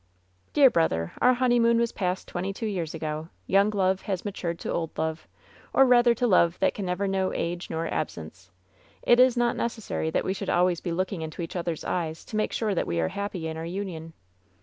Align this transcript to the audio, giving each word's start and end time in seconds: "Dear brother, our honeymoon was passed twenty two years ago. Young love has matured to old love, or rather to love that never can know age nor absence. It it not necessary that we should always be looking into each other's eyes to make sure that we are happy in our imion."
"Dear 0.53 0.71
brother, 0.71 1.11
our 1.21 1.35
honeymoon 1.35 1.77
was 1.77 1.91
passed 1.91 2.27
twenty 2.27 2.51
two 2.53 2.65
years 2.65 2.95
ago. 2.95 3.29
Young 3.45 3.69
love 3.69 4.01
has 4.09 4.25
matured 4.25 4.57
to 4.61 4.71
old 4.71 4.97
love, 4.97 5.27
or 5.73 5.85
rather 5.85 6.15
to 6.15 6.25
love 6.25 6.57
that 6.59 6.75
never 6.79 7.03
can 7.05 7.11
know 7.11 7.31
age 7.35 7.69
nor 7.69 7.85
absence. 7.85 8.49
It 9.03 9.19
it 9.19 9.37
not 9.37 9.55
necessary 9.55 10.09
that 10.09 10.25
we 10.25 10.33
should 10.33 10.49
always 10.49 10.81
be 10.81 10.91
looking 10.91 11.21
into 11.21 11.43
each 11.43 11.55
other's 11.55 11.85
eyes 11.85 12.25
to 12.25 12.35
make 12.35 12.51
sure 12.51 12.73
that 12.73 12.87
we 12.87 12.99
are 12.99 13.09
happy 13.09 13.47
in 13.47 13.57
our 13.57 13.63
imion." 13.67 14.13